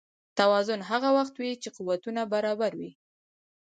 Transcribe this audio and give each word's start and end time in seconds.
توازن 0.37 0.81
هغه 0.89 1.09
وخت 1.17 1.35
وي 1.37 1.51
چې 1.61 1.69
قوتونه 1.77 2.21
برابر 2.33 2.71
وي. 2.79 2.91